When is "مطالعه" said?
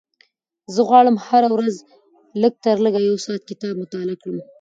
3.83-4.17